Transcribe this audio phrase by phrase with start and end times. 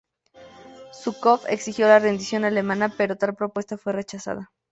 [0.99, 4.51] Zhúkov exigió la rendición alemana pero tal propuesta fue rechazada.